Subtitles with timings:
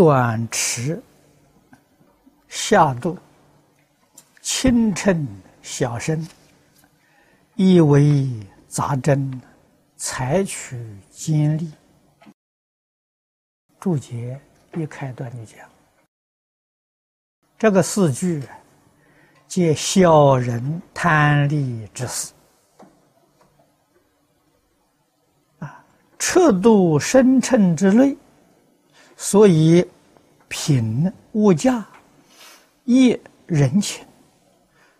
[0.00, 0.98] 短迟
[2.48, 3.18] 下度，
[4.40, 5.28] 轻称
[5.60, 6.26] 小声，
[7.54, 8.26] 以为
[8.66, 9.42] 杂针，
[9.98, 11.70] 采取坚力。
[13.78, 14.40] 注解
[14.72, 15.68] 一开端就讲，
[17.58, 18.42] 这个四句，
[19.46, 22.32] 皆小人贪利之事。
[25.58, 25.84] 啊，
[26.18, 28.16] 彻度深沉之类，
[29.22, 29.86] 所以
[30.48, 31.84] 品物价，
[32.84, 34.02] 业人情，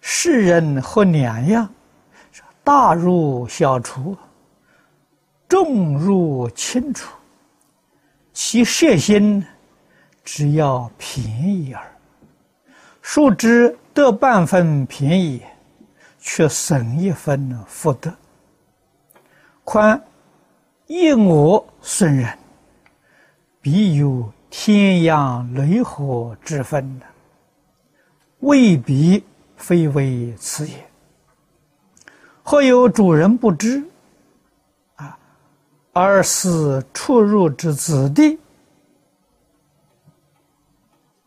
[0.00, 1.72] 世人和两样，
[2.64, 4.16] 大入小出，
[5.48, 7.08] 重入轻出。
[8.32, 9.46] 其摄心
[10.24, 11.96] 只要便宜耳，
[13.00, 15.40] 殊知得半分便宜，
[16.18, 18.12] 却省一分福德。
[19.62, 20.02] 宽
[20.88, 22.36] 一我损人，
[23.60, 27.06] 必有天阳雷火之分的，
[28.40, 29.24] 未必
[29.56, 30.74] 非为此也。
[32.42, 33.84] 或有主人不知？
[34.96, 35.18] 啊
[35.92, 38.38] 而是出入之子弟，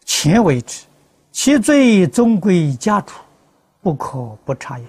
[0.06, 0.86] 前为之，
[1.32, 3.14] 其罪终归家主，
[3.82, 4.86] 不可不察也。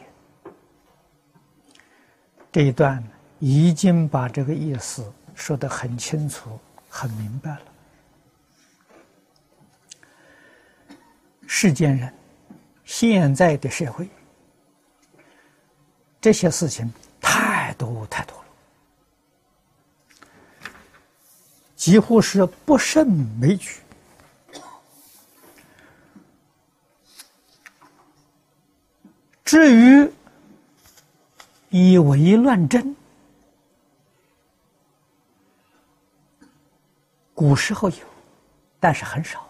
[2.50, 3.02] 这一段
[3.38, 6.58] 已经把这个意思说得很清楚、
[6.94, 7.62] 很明白了。
[11.46, 12.12] 世间人，
[12.84, 14.06] 现在的社会，
[16.20, 18.44] 这些事情太多太多了。
[21.74, 23.08] 几乎是不胜
[23.40, 23.80] 枚举。
[29.42, 30.10] 至于
[31.70, 32.94] 以为乱真，
[37.34, 37.96] 古时候有，
[38.78, 39.46] 但是很少。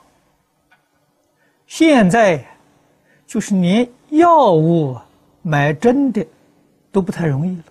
[1.67, 2.45] 现在
[3.27, 4.97] 就是连药物
[5.43, 6.27] 买真的
[6.91, 7.65] 都不太容易了。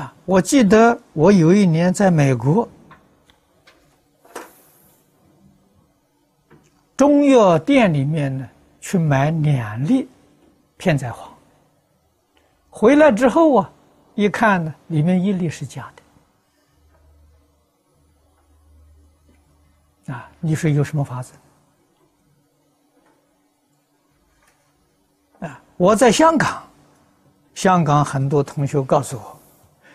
[0.00, 0.14] 啊！
[0.24, 2.66] 我记得我有一年在美国
[6.96, 8.48] 中药店里面呢，
[8.80, 10.08] 去买两粒
[10.78, 11.28] 片仔癀，
[12.70, 13.70] 回来之后啊，
[14.14, 15.92] 一看呢，里面一粒是假
[20.06, 20.14] 的。
[20.14, 21.32] 啊，你说有什么法子？
[25.40, 26.62] 啊，我在香港，
[27.54, 29.38] 香港很多同学告诉我。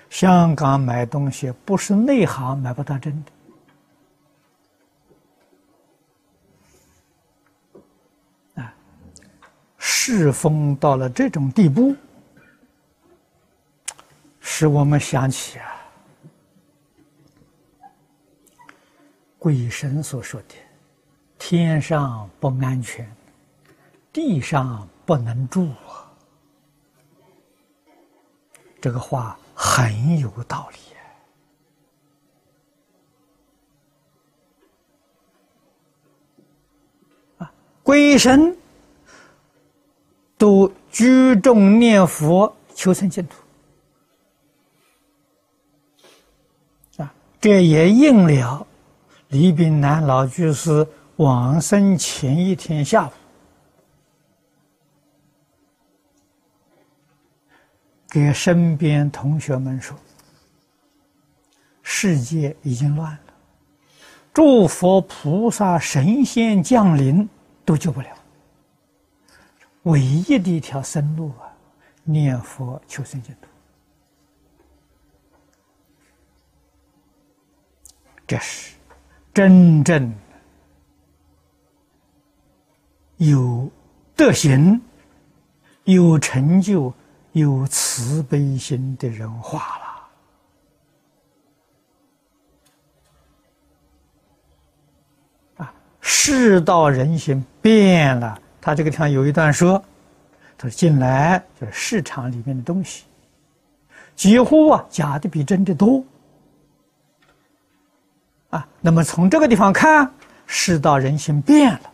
[0.09, 3.23] 香港买东西不是内行买不到真
[8.55, 8.73] 的啊！
[9.77, 11.93] 世风到了这种地步，
[14.59, 15.75] 使我们想起啊，
[19.37, 20.55] 鬼神所说的
[21.37, 23.07] “天上不安全，
[24.11, 26.09] 地上不能住”啊，
[28.81, 29.37] 这个话。
[29.59, 30.77] 很有道理
[37.39, 37.51] 啊！
[37.81, 38.55] 鬼神
[40.37, 43.33] 都居中念佛求生净土
[47.39, 48.65] 这也应了
[49.29, 50.87] 李炳南老居士
[51.17, 53.11] 往生前一天下午。
[58.09, 59.95] 给身边同学们说
[61.83, 63.33] ：“世界已经乱了，
[64.33, 67.27] 诸佛菩萨、神仙降临
[67.65, 68.07] 都救不了。
[69.83, 71.51] 唯一的一条生路啊，
[72.03, 73.47] 念佛求生净土。
[78.27, 78.75] 这是
[79.33, 80.13] 真正
[83.15, 83.71] 有
[84.15, 84.79] 德行、
[85.85, 86.93] 有成就。”
[87.33, 89.77] 有慈悲心的人话
[95.57, 95.71] 了啊！
[96.01, 99.77] 世道人心变了，他这个地方有一段说
[100.57, 103.03] ：“他说进来就是市场里面的东西，
[104.15, 106.03] 几乎啊假的比真的多
[108.49, 108.67] 啊。
[108.81, 110.11] 那么从这个地方看，
[110.45, 111.91] 世道人心变了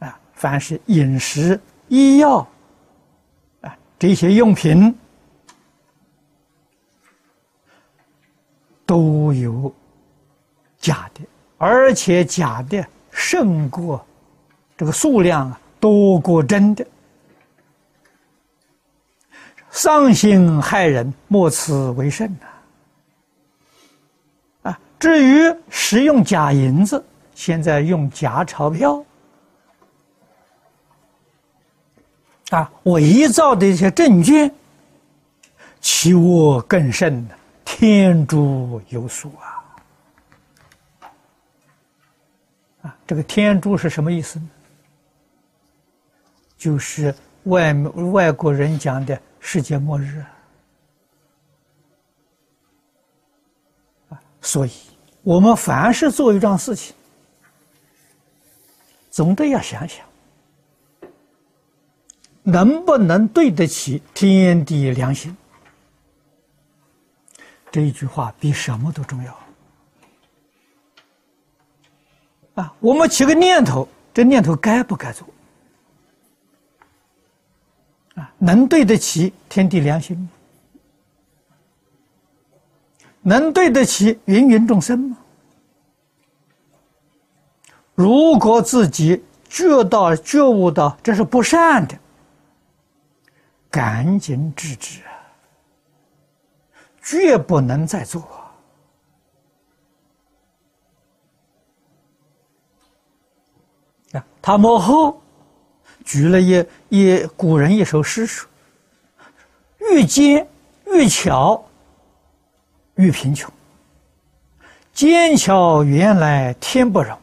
[0.00, 0.18] 啊！
[0.32, 2.46] 凡是饮食、医药。”
[3.60, 4.96] 啊这些用品
[8.86, 9.72] 都有
[10.78, 11.20] 假的，
[11.58, 14.04] 而且假的胜过
[14.76, 16.86] 这个数量啊，多过真的。
[19.70, 22.46] 丧心害人，莫此为甚呐！
[25.00, 27.02] 至于使用假银子，
[27.34, 29.02] 现在用假钞票，
[32.50, 34.54] 啊，伪造的一些证券，
[35.80, 37.26] 其恶更甚，
[37.64, 39.64] 天诛有属啊！
[42.82, 44.50] 啊，这个天诛是什么意思呢？
[46.58, 47.14] 就是
[47.44, 47.72] 外
[48.12, 50.22] 外国人讲的世界末日
[54.10, 54.72] 啊，所以。
[55.22, 56.94] 我们凡是做一桩事情，
[59.10, 60.04] 总得要想想，
[62.42, 65.36] 能不能对得起天地良心。
[67.70, 69.38] 这一句话比什么都重要。
[72.54, 75.28] 啊，我们起个念头，这念头该不该做？
[78.14, 80.28] 啊，能对得起天地良心吗？
[83.22, 85.18] 能对得起芸芸众生吗？
[87.94, 91.98] 如果自己觉到觉悟到这是不善的，
[93.70, 95.12] 赶紧制止啊！
[97.02, 98.22] 绝不能再做
[104.12, 104.24] 啊！
[104.40, 105.22] 他幕后
[106.04, 108.48] 举了一一古人一首诗说
[109.92, 110.48] ：“越奸
[110.86, 111.62] 越巧。”
[113.00, 113.50] 愈贫穷，
[114.92, 117.18] 奸巧原来天不容。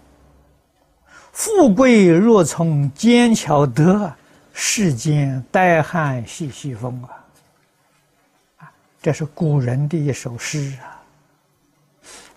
[1.31, 4.11] 富贵若从奸巧得，
[4.53, 8.71] 世间怠汉细细风啊！
[8.99, 10.97] 这是古人的一首诗啊。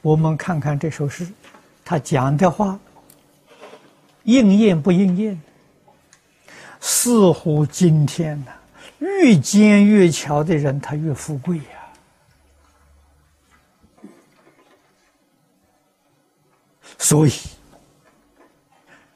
[0.03, 1.27] 我们看看这首诗，
[1.83, 2.79] 他讲的话
[4.25, 5.41] 应验不应验？
[6.79, 8.53] 似乎今天呢，
[8.99, 11.80] 越奸越巧的人，他越富贵呀。
[17.11, 17.33] 所以，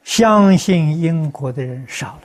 [0.02, 2.18] 相信因果的人少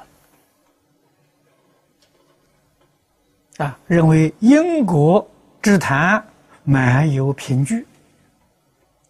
[3.57, 3.77] 了啊！
[3.85, 5.29] 认为因果
[5.61, 6.25] 之谈
[6.63, 7.85] 没有凭据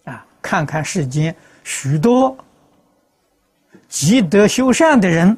[0.04, 0.26] 啊！
[0.42, 1.34] 看看世间
[1.64, 2.38] 许多
[3.88, 5.38] 积德修善的人，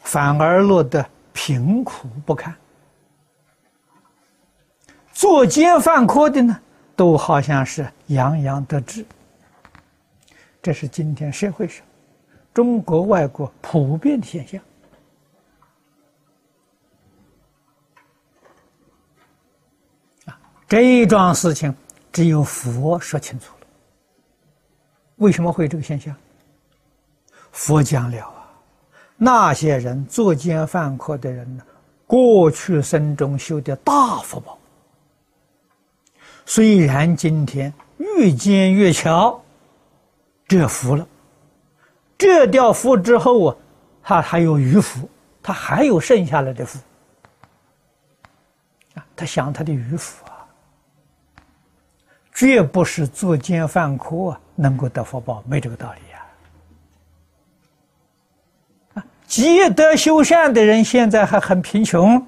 [0.00, 2.50] 反而落得贫苦不堪；
[5.12, 6.58] 作奸犯科的呢？
[6.94, 9.04] 都好像是洋洋得志，
[10.62, 11.84] 这是今天社会上
[12.52, 14.60] 中国外国普遍的现象。
[20.26, 21.74] 啊，这一桩事情
[22.12, 23.66] 只有佛说清楚了。
[25.16, 26.14] 为什么会这个现象？
[27.52, 28.50] 佛讲了啊，
[29.16, 31.64] 那些人作奸犯科的人呢，
[32.06, 34.58] 过去生中修的大福报。
[36.54, 39.40] 虽然今天越奸越巧，
[40.46, 41.08] 这福了，
[42.18, 43.56] 这掉福之后啊，
[44.02, 45.08] 他还有余福，
[45.42, 46.78] 他还有剩下来的福
[48.92, 50.44] 啊，他想他的余福啊，
[52.34, 56.26] 绝不是作奸犯科啊能够得福报，没这个道理呀。
[58.92, 62.26] 啊，积德修善的人现在还很贫穷，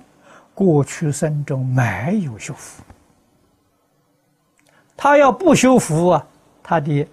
[0.55, 2.83] 过去生中没有修福。
[4.97, 6.27] 他要不修福啊，
[6.63, 7.07] 他的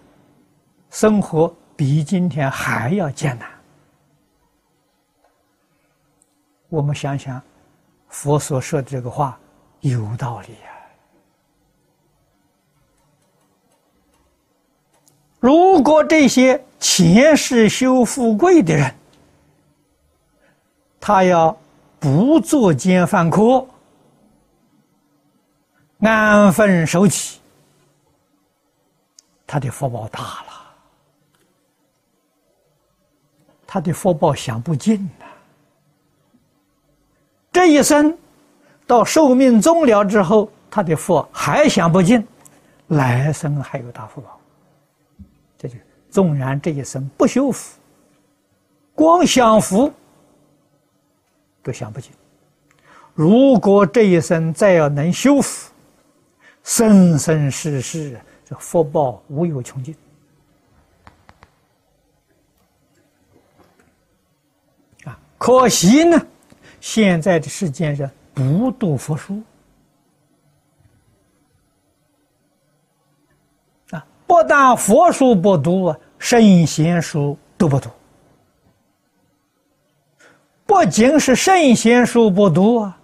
[0.90, 3.50] 生活比今天还要艰难。
[6.70, 7.42] 我们想想，
[8.08, 9.38] 佛所说的这个话
[9.82, 10.70] 有道理呀。
[15.40, 18.96] 如果这些前世修富贵的人，
[21.00, 21.58] 他要
[22.00, 23.68] 不作奸犯科，
[26.00, 27.41] 安分守己。
[29.52, 30.48] 他的福报大了，
[33.68, 35.26] 他的福报享不尽呐。
[37.52, 38.18] 这一生
[38.88, 42.26] 到寿命终了之后，他的福还享不尽，
[42.88, 44.40] 来生还有大福报。
[45.58, 45.76] 这就
[46.10, 47.78] 纵然这一生不修福，
[48.96, 49.92] 光享福
[51.62, 52.10] 都享不尽。
[53.14, 55.74] 如果这一生再要能修福，
[56.64, 58.18] 生生世世。
[58.60, 59.96] 福报无有穷尽
[65.06, 65.18] 啊！
[65.38, 66.20] 可惜呢，
[66.80, 69.42] 现在的世间人不读佛书
[73.92, 74.06] 啊！
[74.28, 77.90] 不但佛书不读啊，圣贤书都不读。
[80.66, 82.98] 不仅是圣贤书不读啊，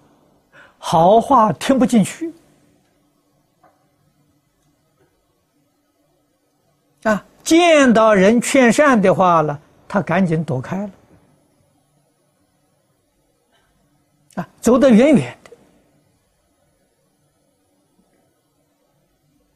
[0.78, 2.32] 好话听不进去。
[7.04, 10.90] 啊见到人劝善的话了，他赶紧躲开了，
[14.34, 15.38] 啊，走得远远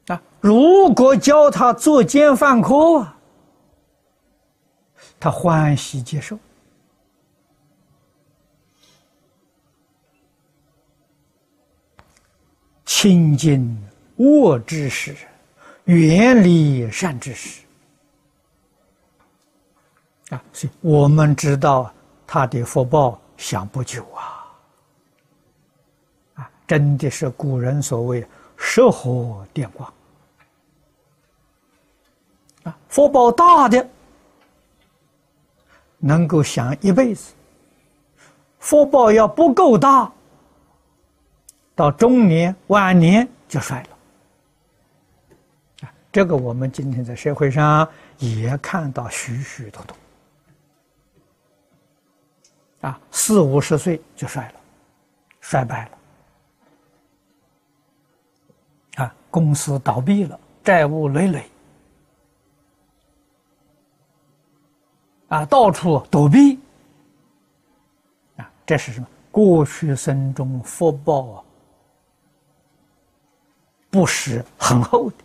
[0.07, 0.15] 的。
[0.15, 3.19] 啊，如果教他作奸犯科啊，
[5.21, 6.39] 他欢喜接受。
[12.85, 13.77] 清净
[14.17, 15.17] 恶知识，
[15.85, 17.62] 远离善知识。
[20.31, 21.93] 啊，所以我们知道
[22.27, 24.47] 他的福报享不久啊！
[26.37, 29.93] 啊，真的是古人所谓“石火电光”。
[32.65, 33.87] 啊，福报大的
[35.99, 37.35] 能够享一辈子，
[38.59, 40.11] 福报要不够大。
[41.75, 43.92] 到中年、晚年就衰了，
[46.12, 47.88] 这个我们今天在社会上
[48.19, 49.97] 也看到许许多多，
[52.87, 54.54] 啊，四五十岁就衰了，
[55.40, 55.88] 衰败
[58.97, 61.50] 了，啊，公司倒闭了，债务累累，
[65.28, 66.59] 啊，到处躲避，
[68.37, 69.07] 啊，这是什么？
[69.31, 71.45] 过去生中福报啊！
[73.88, 75.16] 不是很厚的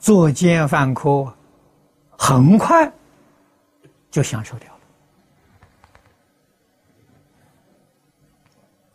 [0.00, 1.30] 作奸犯科，
[2.16, 2.90] 很快
[4.10, 4.80] 就享受掉了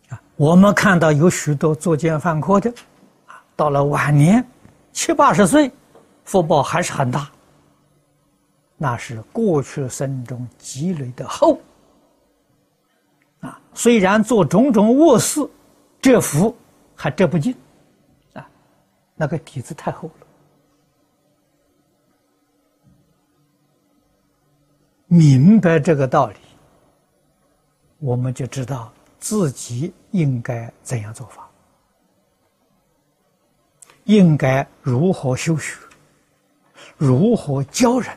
[0.09, 0.21] 啊。
[0.35, 2.73] 我们看到有许多作奸犯科的
[3.27, 4.43] 啊，到了晚年
[4.91, 5.71] 七八十岁，
[6.23, 7.29] 福报还是很大，
[8.75, 11.59] 那是过去生中积累的厚。
[13.41, 15.47] 啊，虽然做种种恶事，
[16.01, 16.57] 这福
[16.95, 17.55] 还遮不尽，
[18.33, 18.49] 啊，
[19.13, 20.24] 那个底子太厚了。
[25.15, 26.35] 明白这个道理，
[27.99, 31.49] 我们就知道自己应该怎样做法，
[34.03, 35.77] 应该如何修学，
[36.97, 38.11] 如何教人。